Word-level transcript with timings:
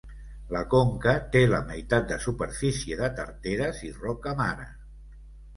La 0.53 0.61
conca 0.69 1.13
té 1.35 1.43
la 1.51 1.59
meitat 1.67 2.09
de 2.13 2.19
superfície 2.25 2.97
de 3.03 3.11
tarteres 3.21 3.83
i 3.89 3.93
roca 4.03 4.35
mare. 4.45 4.67